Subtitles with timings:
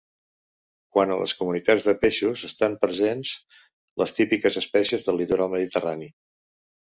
[0.95, 3.33] Quant a les comunitats de peixos, estan presents
[4.03, 6.09] les típiques espècies del litoral mediterrani.